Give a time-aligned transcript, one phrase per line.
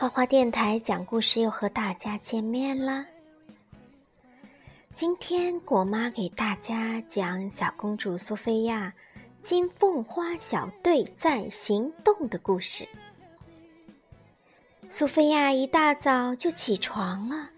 [0.00, 3.04] 花花电台讲故事又和大家见面了。
[4.94, 8.94] 今天果妈给大家讲小公主苏菲亚
[9.42, 12.86] 金凤花小队在行动的故事。
[14.88, 17.50] 苏菲亚一大早就起床了，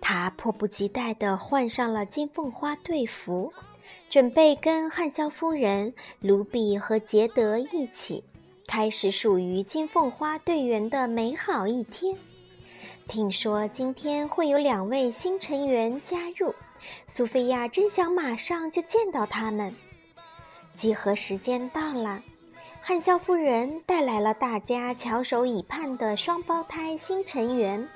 [0.00, 3.52] 她迫不及待地换上了金凤花队服，
[4.08, 8.24] 准备跟汉肖夫人、卢比和杰德一起。
[8.74, 12.16] 开始属于金凤花队员的美好一天。
[13.06, 16.54] 听说今天会有两位新成员加入，
[17.06, 19.74] 苏菲亚真想马上就见到他们。
[20.74, 22.22] 集合时间到了，
[22.80, 27.86] 汉肖夫人带来了大家翘首以盼的双胞胎新成员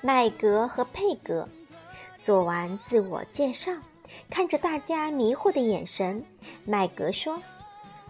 [0.00, 1.48] 麦格和佩格。
[2.18, 3.70] 做完自我介绍，
[4.28, 6.24] 看着大家迷惑的眼神，
[6.64, 7.40] 麦格说。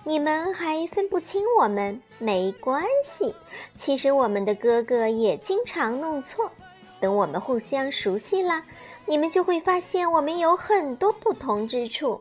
[0.06, 1.98] 你们还分不清我们？
[2.18, 3.34] 没关系，
[3.74, 6.52] 其实我们的哥哥也经常弄错。
[7.00, 8.62] 等我们互相熟悉了，
[9.06, 12.20] 你们就会发现我们有很多不同之处。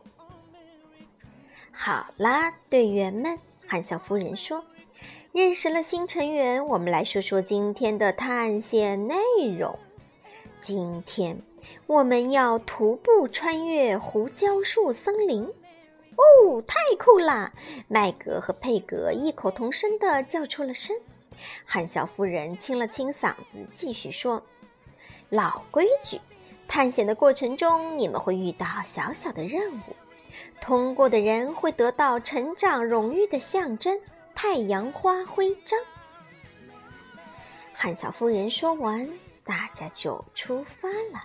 [1.70, 4.64] 好啦，队员们，汉小夫人说
[5.32, 9.16] ：“认识了新成员，我们来说说今天的探险内
[9.58, 9.78] 容。
[10.60, 11.38] 今天
[11.86, 15.46] 我们要徒步穿越胡椒树森林。”
[16.16, 17.52] 哦，太酷啦！
[17.88, 20.96] 麦格和佩格异口同声地叫出了声。
[21.64, 24.42] 汉小夫人清了清嗓子，继续说
[25.28, 26.20] ：“老规矩，
[26.68, 29.96] 探险的过程中，你们会遇到小小的任务，
[30.60, 33.98] 通过的人会得到成长荣誉的象征——
[34.34, 35.78] 太阳花徽章。”
[37.74, 39.08] 汉小夫人说完，
[39.44, 41.24] 大家就出发了。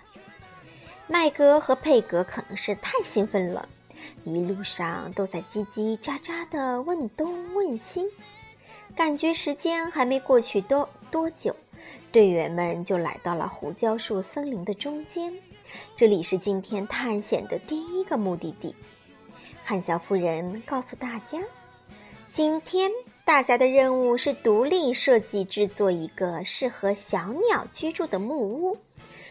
[1.06, 3.68] 麦格和佩格可能是太兴奋了。
[4.24, 8.04] 一路上都在叽叽喳喳地问东问西，
[8.94, 11.54] 感觉时间还没过去多多久，
[12.12, 15.32] 队员们就来到了胡椒树森林的中间。
[15.94, 18.74] 这里是今天探险的第一个目的地。
[19.64, 21.38] 汉小夫人告诉大家，
[22.32, 22.90] 今天
[23.24, 28.76] 大家的任务是独立设计制作一个适合小鸟居住的木屋。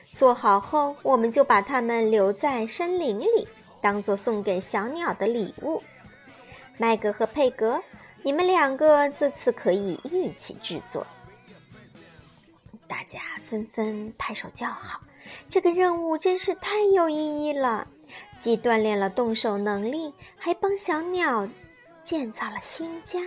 [0.05, 3.47] 做好后，我们就把它们留在森林里。
[3.81, 5.81] 当做送给小鸟的礼物，
[6.77, 7.81] 麦格和佩格，
[8.23, 11.05] 你们两个这次可以一起制作。
[12.87, 15.01] 大家纷纷拍手叫好，
[15.47, 17.87] 这个任务真是太有意义了，
[18.37, 21.47] 既锻炼了动手能力，还帮小鸟
[22.03, 23.19] 建造了新家。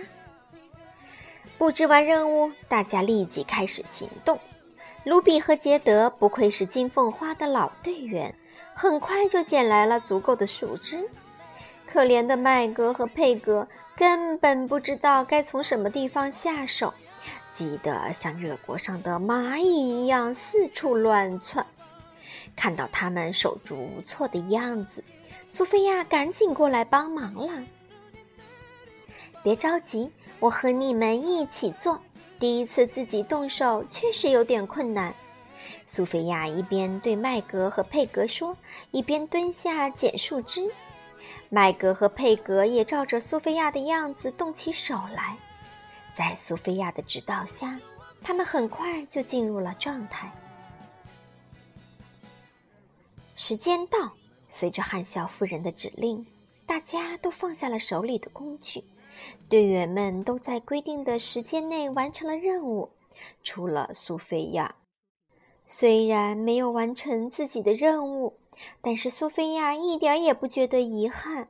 [1.57, 4.37] 布置完任务，大家立即开始行动。
[5.05, 8.35] 卢比和杰德不愧是金凤花的老队员。
[8.75, 11.09] 很快就捡来了足够的树枝，
[11.85, 16.93] 可怜的麦格和佩格根本不知道该从什么地方下手，
[17.51, 21.65] 急得像热锅上的蚂蚁一样四处乱窜。
[22.55, 25.03] 看到他们手足无措的样子，
[25.47, 27.63] 苏菲亚赶紧过来帮忙了。
[29.43, 31.99] 别着急，我和你们一起做。
[32.39, 35.13] 第一次自己动手确实有点困难。
[35.85, 38.57] 苏菲亚一边对麦格和佩格说，
[38.91, 40.71] 一边蹲下捡树枝。
[41.49, 45.37] 麦格和佩格也照着苏菲亚的样子动起手来。
[46.15, 47.79] 在苏菲亚的指导下，
[48.21, 50.31] 他们很快就进入了状态。
[53.35, 54.13] 时间到，
[54.49, 56.25] 随着汉孝夫人的指令，
[56.65, 58.83] 大家都放下了手里的工具。
[59.49, 62.89] 队员们都在规定的时间内完成了任务，
[63.43, 64.73] 除了苏菲亚。
[65.65, 68.33] 虽然没有完成自己的任务，
[68.81, 71.47] 但是苏菲亚一点也不觉得遗憾。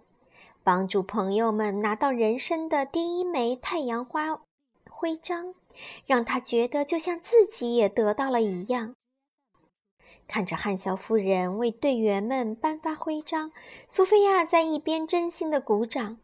[0.64, 4.40] 帮助朋友们拿到人生的第一枚太阳花
[4.90, 5.54] 徽章，
[6.06, 8.96] 让她觉得就像自己也得到了一样。
[10.26, 13.52] 看着汉肖夫人为队员们颁发徽章，
[13.90, 16.18] 苏菲亚在一边真心的鼓掌。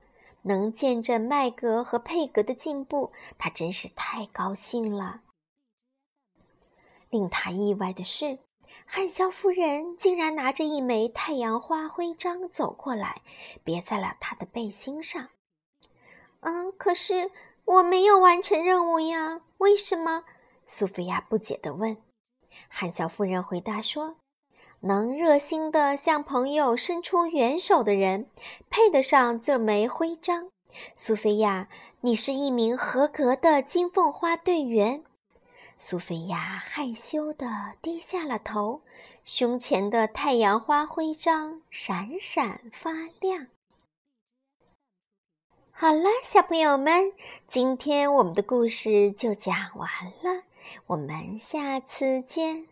[0.43, 5.19] 能见证麦格和佩格的进步，她真是太高兴了。
[7.09, 8.39] 令他意外的是，
[8.85, 13.21] 汉肖夫人竟然拿着一枚太阳花徽章走过来，
[13.63, 15.29] 别在了他的背心上。
[16.41, 17.31] 嗯，可是
[17.65, 20.23] 我没有完成任务呀，为什么？
[20.65, 21.97] 苏菲亚不解地问。
[22.67, 24.17] 汉肖夫人回答说
[24.81, 28.29] ：“能热心地向朋友伸出援手的人，
[28.69, 30.49] 配得上这枚徽章。
[30.95, 31.67] 苏菲亚，
[32.01, 35.03] 你是一名合格的金凤花队员。”
[35.81, 37.47] 苏菲亚害羞的
[37.81, 38.81] 低下了头，
[39.23, 42.91] 胸前的太阳花徽章闪闪发
[43.21, 43.47] 亮。
[45.71, 47.13] 好了，小朋友们，
[47.47, 49.89] 今天我们的故事就讲完
[50.21, 50.43] 了。
[50.87, 52.67] 我们下次见。